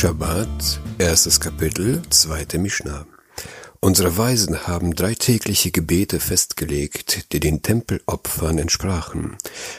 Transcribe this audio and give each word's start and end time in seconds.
Shabbat, 0.00 0.78
erstes 0.98 1.40
Kapitel, 1.40 2.02
zweite 2.08 2.58
Mishnah. 2.58 3.04
Unsere 3.80 4.16
Weisen 4.16 4.68
haben 4.68 4.94
drei 4.94 5.16
tägliche 5.16 5.72
Gebete 5.72 6.20
festgelegt, 6.20 7.32
die 7.32 7.40
den 7.40 7.62
Tempelopfern 7.62 8.58
entsprachen. 8.58 9.36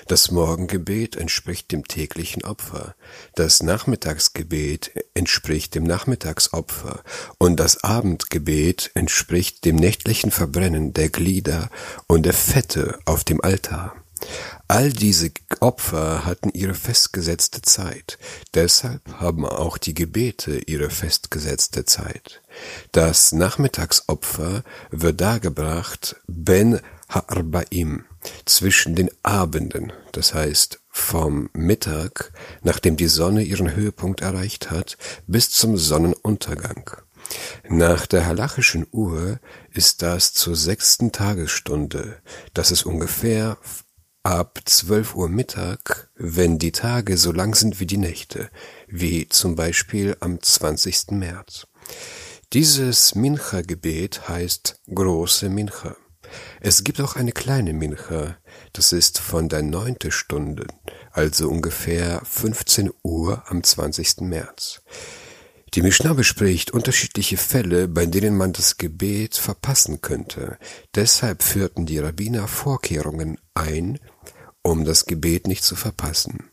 Das 0.07 0.29
Morgengebet 0.29 1.15
entspricht 1.15 1.71
dem 1.71 1.87
täglichen 1.87 2.43
Opfer, 2.43 2.95
das 3.35 3.63
Nachmittagsgebet 3.63 4.91
entspricht 5.13 5.73
dem 5.73 5.85
Nachmittagsopfer 5.85 7.01
und 7.37 7.57
das 7.57 7.85
Abendgebet 7.85 8.91
entspricht 8.95 9.63
dem 9.63 9.77
nächtlichen 9.77 10.31
Verbrennen 10.31 10.91
der 10.91 11.07
Glieder 11.07 11.69
und 12.07 12.25
der 12.25 12.33
Fette 12.33 12.99
auf 13.05 13.23
dem 13.23 13.39
Altar. 13.39 13.95
All 14.71 14.91
diese 14.91 15.31
Opfer 15.61 16.27
hatten 16.27 16.51
ihre 16.53 16.75
festgesetzte 16.75 17.63
Zeit, 17.63 18.19
deshalb 18.53 19.01
haben 19.13 19.43
auch 19.43 19.79
die 19.79 19.95
Gebete 19.95 20.59
ihre 20.59 20.91
festgesetzte 20.91 21.85
Zeit. 21.85 22.43
Das 22.91 23.31
Nachmittagsopfer 23.31 24.63
wird 24.91 25.21
dargebracht 25.21 26.17
Ben 26.27 26.81
Ha'arbaim, 27.09 28.03
zwischen 28.45 28.93
den 28.93 29.09
Abenden, 29.23 29.91
das 30.11 30.35
heißt 30.35 30.79
vom 30.91 31.49
Mittag, 31.53 32.31
nachdem 32.61 32.95
die 32.95 33.07
Sonne 33.07 33.41
ihren 33.41 33.75
Höhepunkt 33.75 34.21
erreicht 34.21 34.69
hat, 34.69 34.99
bis 35.25 35.49
zum 35.49 35.77
Sonnenuntergang. 35.77 36.91
Nach 37.67 38.05
der 38.05 38.27
halachischen 38.27 38.85
Uhr 38.91 39.39
ist 39.71 40.03
das 40.03 40.33
zur 40.33 40.55
sechsten 40.55 41.11
Tagesstunde, 41.11 42.21
das 42.53 42.69
ist 42.69 42.85
ungefähr 42.85 43.57
ab 44.23 44.59
12 44.65 45.15
Uhr 45.15 45.29
Mittag, 45.29 46.09
wenn 46.15 46.59
die 46.59 46.71
Tage 46.71 47.17
so 47.17 47.31
lang 47.31 47.55
sind 47.55 47.79
wie 47.79 47.85
die 47.85 47.97
Nächte, 47.97 48.49
wie 48.87 49.29
zum 49.29 49.55
Beispiel 49.55 50.17
am 50.19 50.41
20. 50.41 51.11
März. 51.11 51.67
Dieses 52.51 53.15
Mincha-Gebet 53.15 54.27
heißt 54.27 54.81
große 54.93 55.49
Mincha. 55.49 55.95
Es 56.59 56.83
gibt 56.83 56.99
auch 57.01 57.15
eine 57.15 57.31
kleine 57.31 57.73
Mincha, 57.73 58.37
das 58.73 58.91
ist 58.91 59.19
von 59.19 59.49
der 59.49 59.63
neunte 59.63 60.11
Stunde, 60.11 60.67
also 61.11 61.49
ungefähr 61.49 62.21
15 62.25 62.91
Uhr 63.03 63.43
am 63.47 63.63
20. 63.63 64.21
März. 64.21 64.81
Die 65.75 65.83
Mishnah 65.83 66.13
bespricht 66.13 66.71
unterschiedliche 66.71 67.37
Fälle, 67.37 67.87
bei 67.87 68.07
denen 68.07 68.35
man 68.35 68.53
das 68.53 68.77
Gebet 68.77 69.35
verpassen 69.35 70.01
könnte. 70.01 70.57
Deshalb 70.95 71.43
führten 71.43 71.85
die 71.85 71.99
Rabbiner 71.99 72.47
Vorkehrungen 72.47 73.39
ein, 73.53 73.99
um 74.63 74.85
das 74.85 75.05
Gebet 75.05 75.47
nicht 75.47 75.63
zu 75.63 75.75
verpassen. 75.75 76.49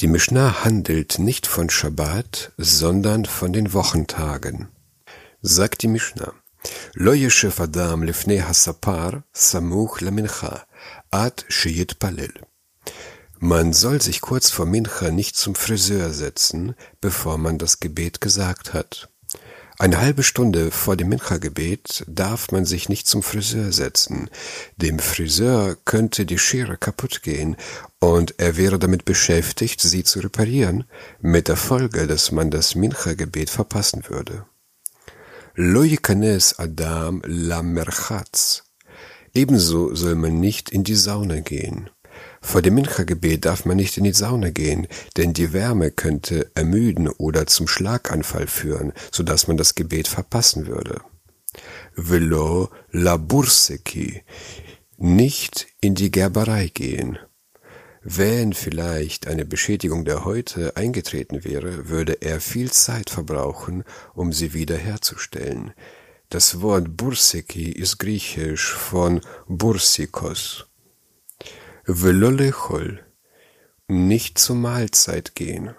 Die 0.00 0.06
Mishnah 0.06 0.64
handelt 0.64 1.18
nicht 1.18 1.46
von 1.46 1.68
Schabbat, 1.68 2.52
sondern 2.56 3.24
von 3.26 3.52
den 3.52 3.72
Wochentagen. 3.72 4.68
Sagt 5.42 5.82
die 5.82 5.88
Mishnah, 5.88 6.32
yeshev 6.96 7.60
adam 7.60 8.02
lifnei 8.02 8.40
hasapar 8.40 9.24
samuch 9.32 10.00
lamincha 10.00 10.66
ad 11.10 11.44
sheyit 11.48 11.98
palel. 11.98 12.34
Man 13.38 13.72
soll 13.72 14.02
sich 14.02 14.20
kurz 14.20 14.50
vor 14.50 14.66
Mincha 14.66 15.10
nicht 15.10 15.34
zum 15.34 15.54
Friseur 15.54 16.12
setzen, 16.12 16.74
bevor 17.00 17.38
man 17.38 17.56
das 17.56 17.80
Gebet 17.80 18.20
gesagt 18.20 18.74
hat. 18.74 19.08
Eine 19.80 19.98
halbe 19.98 20.22
Stunde 20.22 20.70
vor 20.70 20.94
dem 20.94 21.08
Mincha-Gebet 21.08 22.04
darf 22.06 22.52
man 22.52 22.66
sich 22.66 22.90
nicht 22.90 23.06
zum 23.06 23.22
Friseur 23.22 23.72
setzen. 23.72 24.28
Dem 24.76 24.98
Friseur 24.98 25.74
könnte 25.86 26.26
die 26.26 26.36
Schere 26.36 26.76
kaputt 26.76 27.22
gehen 27.22 27.56
und 27.98 28.34
er 28.36 28.58
wäre 28.58 28.78
damit 28.78 29.06
beschäftigt, 29.06 29.80
sie 29.80 30.04
zu 30.04 30.20
reparieren, 30.20 30.84
mit 31.22 31.48
der 31.48 31.56
Folge, 31.56 32.06
dass 32.06 32.30
man 32.30 32.50
das 32.50 32.74
Mincha-Gebet 32.74 33.48
verpassen 33.48 34.04
würde. 34.06 34.44
Lo 35.54 35.82
Adam 36.58 37.22
la 37.24 37.62
Merchatz. 37.62 38.64
Ebenso 39.32 39.94
soll 39.94 40.14
man 40.14 40.40
nicht 40.40 40.68
in 40.68 40.84
die 40.84 40.94
Sauna 40.94 41.40
gehen. 41.40 41.88
Vor 42.42 42.62
dem 42.62 42.74
Mincha-Gebet 42.74 43.44
darf 43.44 43.64
man 43.64 43.76
nicht 43.76 43.96
in 43.96 44.04
die 44.04 44.12
Sauna 44.12 44.50
gehen, 44.50 44.88
denn 45.16 45.32
die 45.32 45.52
Wärme 45.52 45.90
könnte 45.90 46.50
ermüden 46.54 47.08
oder 47.08 47.46
zum 47.46 47.68
Schlaganfall 47.68 48.46
führen, 48.46 48.92
so 49.12 49.22
dass 49.22 49.46
man 49.46 49.56
das 49.56 49.74
Gebet 49.74 50.08
verpassen 50.08 50.66
würde. 50.66 51.02
Velo 51.94 52.70
la 52.90 53.16
burseki, 53.16 54.22
nicht 54.96 55.68
in 55.80 55.94
die 55.94 56.10
Gerberei 56.10 56.68
gehen. 56.68 57.18
Wenn 58.02 58.54
vielleicht 58.54 59.26
eine 59.26 59.44
Beschädigung 59.44 60.06
der 60.06 60.24
Häute 60.24 60.76
eingetreten 60.76 61.44
wäre, 61.44 61.90
würde 61.90 62.22
er 62.22 62.40
viel 62.40 62.70
Zeit 62.70 63.10
verbrauchen, 63.10 63.84
um 64.14 64.32
sie 64.32 64.54
wiederherzustellen. 64.54 65.74
Das 66.30 66.62
Wort 66.62 66.96
Burseki 66.96 67.70
ist 67.70 67.98
griechisch 67.98 68.72
von 68.72 69.20
Bursikos 69.48 70.69
Velolechol, 71.92 73.00
nicht 73.88 74.38
zur 74.38 74.54
Mahlzeit 74.54 75.34
gehen. 75.34 75.74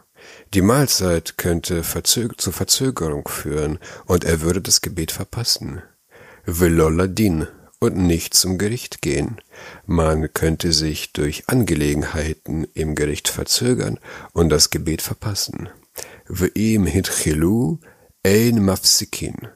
Die 0.53 0.61
Mahlzeit 0.61 1.37
könnte 1.37 1.85
Verzög 1.85 2.41
zu 2.41 2.51
Verzögerung 2.51 3.29
führen 3.29 3.79
und 4.07 4.25
er 4.25 4.41
würde 4.41 4.61
das 4.61 4.81
Gebet 4.81 5.13
verpassen. 5.13 5.81
Veloladin 6.45 7.47
und 7.79 7.95
nicht 7.95 8.33
zum 8.33 8.57
Gericht 8.57 9.01
gehen. 9.01 9.37
Man 9.85 10.33
könnte 10.33 10.73
sich 10.73 11.13
durch 11.13 11.47
Angelegenheiten 11.47 12.67
im 12.73 12.95
Gericht 12.95 13.29
verzögern 13.29 13.97
und 14.33 14.49
das 14.49 14.69
Gebet 14.69 15.01
verpassen. 15.01 15.69
Ve'im 16.27 16.85
hitchilu 16.87 17.79
ein 18.23 18.65
mafsikin. 18.65 19.47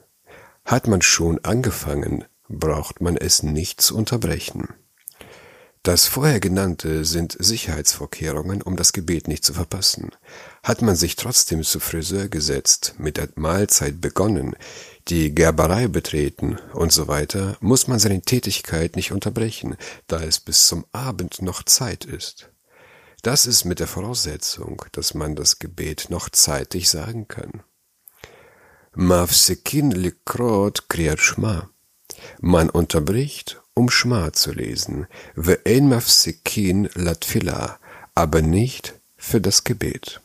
Hat 0.64 0.88
man 0.88 1.02
schon 1.02 1.38
angefangen, 1.44 2.24
braucht 2.48 3.02
man 3.02 3.18
es 3.18 3.42
nicht 3.42 3.82
zu 3.82 3.94
unterbrechen. 3.94 4.68
Das 5.86 6.08
vorher 6.08 6.40
genannte 6.40 7.04
sind 7.04 7.36
Sicherheitsvorkehrungen, 7.38 8.60
um 8.60 8.74
das 8.74 8.92
Gebet 8.92 9.28
nicht 9.28 9.44
zu 9.44 9.54
verpassen. 9.54 10.10
Hat 10.64 10.82
man 10.82 10.96
sich 10.96 11.14
trotzdem 11.14 11.62
zu 11.62 11.78
Friseur 11.78 12.26
gesetzt, 12.26 12.96
mit 12.98 13.18
der 13.18 13.28
Mahlzeit 13.36 14.00
begonnen, 14.00 14.56
die 15.06 15.32
Gerberei 15.32 15.86
betreten 15.86 16.58
und 16.72 16.90
so 16.90 17.06
weiter, 17.06 17.56
muss 17.60 17.86
man 17.86 18.00
seine 18.00 18.20
Tätigkeit 18.20 18.96
nicht 18.96 19.12
unterbrechen, 19.12 19.76
da 20.08 20.20
es 20.20 20.40
bis 20.40 20.66
zum 20.66 20.86
Abend 20.90 21.40
noch 21.40 21.62
Zeit 21.62 22.04
ist. 22.04 22.50
Das 23.22 23.46
ist 23.46 23.64
mit 23.64 23.78
der 23.78 23.86
Voraussetzung, 23.86 24.84
dass 24.90 25.14
man 25.14 25.36
das 25.36 25.60
Gebet 25.60 26.06
noch 26.10 26.28
zeitig 26.30 26.88
sagen 26.88 27.28
kann. 27.28 27.62
Mafsekin 28.92 29.92
likrot 29.92 30.88
kriyat 30.88 31.20
shma. 31.20 31.70
Man 32.40 32.70
unterbricht 32.70 33.60
um 33.76 33.90
Schma 33.90 34.32
zu 34.32 34.52
lesen, 34.52 35.06
ve'en 35.36 35.88
mafsikin 35.88 36.88
latfila, 36.94 37.78
aber 38.14 38.40
nicht 38.40 38.94
für 39.18 39.40
das 39.40 39.64
Gebet. 39.64 40.22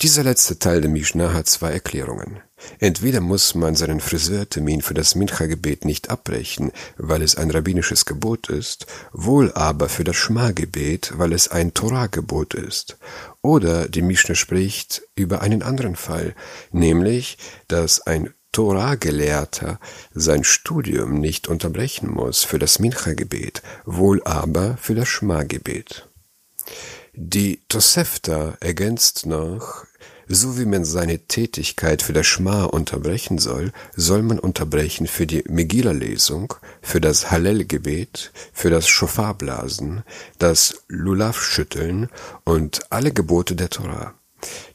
Dieser 0.00 0.22
letzte 0.22 0.58
Teil 0.58 0.80
der 0.80 0.90
Mishnah 0.90 1.34
hat 1.34 1.46
zwei 1.46 1.72
Erklärungen. 1.72 2.40
Entweder 2.78 3.20
muss 3.20 3.54
man 3.54 3.74
seinen 3.74 4.00
Friseurtermin 4.00 4.82
für 4.82 4.94
das 4.94 5.14
Mincha-Gebet 5.14 5.84
nicht 5.84 6.10
abbrechen, 6.10 6.72
weil 6.96 7.22
es 7.22 7.36
ein 7.36 7.50
rabbinisches 7.50 8.04
Gebot 8.04 8.48
ist, 8.48 8.86
wohl 9.12 9.52
aber 9.52 9.88
für 9.88 10.04
das 10.04 10.16
Schma-Gebet, 10.16 11.12
weil 11.16 11.32
es 11.32 11.48
ein 11.48 11.74
Torah-Gebot 11.74 12.54
ist. 12.54 12.96
Oder 13.42 13.88
die 13.88 14.02
Mishnah 14.02 14.34
spricht 14.34 15.02
über 15.16 15.42
einen 15.42 15.62
anderen 15.62 15.96
Fall, 15.96 16.34
nämlich, 16.72 17.36
dass 17.68 18.00
ein 18.00 18.32
Torah-Gelehrter 18.52 19.78
sein 20.12 20.44
Studium 20.44 21.20
nicht 21.20 21.48
unterbrechen 21.48 22.10
muss 22.10 22.44
für 22.44 22.58
das 22.58 22.78
Mincha-Gebet, 22.78 23.62
wohl 23.84 24.22
aber 24.24 24.76
für 24.78 24.94
das 24.94 25.08
Schma-Gebet. 25.08 26.08
Die 27.14 27.60
Tosefta 27.68 28.56
ergänzt 28.60 29.26
noch, 29.26 29.84
so 30.28 30.58
wie 30.58 30.66
man 30.66 30.84
seine 30.84 31.18
Tätigkeit 31.20 32.02
für 32.02 32.12
das 32.12 32.26
Schma 32.26 32.64
unterbrechen 32.64 33.38
soll, 33.38 33.72
soll 33.96 34.22
man 34.22 34.38
unterbrechen 34.38 35.06
für 35.06 35.26
die 35.26 35.42
Megillah-Lesung, 35.48 36.54
für 36.82 37.00
das 37.00 37.30
Hallel-Gebet, 37.30 38.32
für 38.52 38.70
das 38.70 38.88
Schofarblasen, 38.88 40.04
das 40.38 40.84
Lulav-Schütteln 40.88 42.08
und 42.44 42.80
alle 42.90 43.12
Gebote 43.12 43.56
der 43.56 43.70
Torah. 43.70 44.14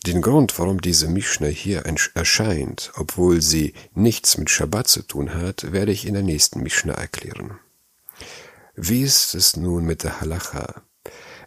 Den 0.06 0.22
Grund, 0.22 0.58
warum 0.60 0.82
diese 0.82 1.08
Mishnah 1.08 1.48
hier 1.48 1.84
erscheint, 2.14 2.92
obwohl 2.96 3.42
sie 3.42 3.74
nichts 3.94 4.38
mit 4.38 4.50
Shabbat 4.50 4.88
zu 4.88 5.02
tun 5.04 5.34
hat, 5.34 5.72
werde 5.72 5.92
ich 5.92 6.06
in 6.06 6.14
der 6.14 6.24
nächsten 6.24 6.62
Mishnah 6.62 6.94
erklären. 6.94 7.60
Wie 8.76 9.04
ist 9.04 9.36
es 9.36 9.56
nun 9.56 9.86
mit 9.86 10.04
der 10.04 10.20
Halacha? 10.20 10.84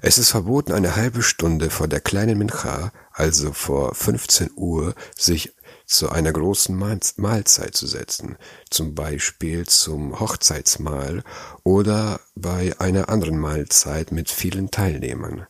Es 0.00 0.18
ist 0.18 0.30
verboten, 0.30 0.72
eine 0.72 0.94
halbe 0.96 1.22
Stunde 1.22 1.70
vor 1.70 1.88
der 1.88 2.00
kleinen 2.00 2.38
Mincha, 2.38 2.92
also 3.12 3.52
vor 3.52 3.94
15 3.94 4.50
Uhr, 4.54 4.94
sich 5.16 5.54
zu 5.86 6.10
einer 6.10 6.32
großen 6.32 6.76
Mahlzeit 6.76 7.74
zu 7.74 7.86
setzen, 7.86 8.36
zum 8.70 8.94
Beispiel 8.94 9.66
zum 9.66 10.20
Hochzeitsmahl 10.20 11.22
oder 11.64 12.20
bei 12.34 12.78
einer 12.78 13.08
anderen 13.08 13.38
Mahlzeit 13.38 14.12
mit 14.12 14.30
vielen 14.30 14.70
Teilnehmern. 14.70 15.46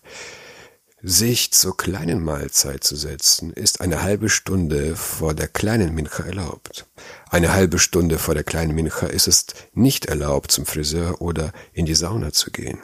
Sich 1.08 1.52
zur 1.52 1.76
kleinen 1.76 2.20
Mahlzeit 2.20 2.82
zu 2.82 2.96
setzen, 2.96 3.52
ist 3.52 3.80
eine 3.80 4.02
halbe 4.02 4.28
Stunde 4.28 4.96
vor 4.96 5.34
der 5.34 5.46
kleinen 5.46 5.94
Mincha 5.94 6.24
erlaubt. 6.24 6.84
Eine 7.30 7.52
halbe 7.52 7.78
Stunde 7.78 8.18
vor 8.18 8.34
der 8.34 8.42
kleinen 8.42 8.74
Mincha 8.74 9.06
ist 9.06 9.28
es 9.28 9.46
nicht 9.72 10.06
erlaubt, 10.06 10.50
zum 10.50 10.66
Friseur 10.66 11.20
oder 11.20 11.52
in 11.72 11.86
die 11.86 11.94
Sauna 11.94 12.32
zu 12.32 12.50
gehen. 12.50 12.80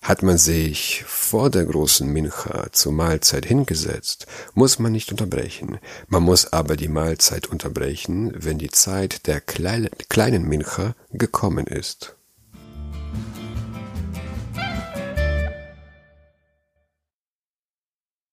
Hat 0.00 0.22
man 0.22 0.38
sich 0.38 1.04
vor 1.06 1.50
der 1.50 1.66
großen 1.66 2.10
Mincha 2.10 2.72
zur 2.72 2.92
Mahlzeit 2.92 3.44
hingesetzt, 3.44 4.26
muss 4.54 4.78
man 4.78 4.92
nicht 4.92 5.10
unterbrechen. 5.10 5.78
Man 6.06 6.22
muss 6.22 6.50
aber 6.50 6.74
die 6.74 6.88
Mahlzeit 6.88 7.48
unterbrechen, 7.48 8.32
wenn 8.34 8.56
die 8.56 8.70
Zeit 8.70 9.26
der 9.26 9.42
kleinen 9.42 10.48
Mincha 10.48 10.94
gekommen 11.10 11.66
ist. 11.66 12.17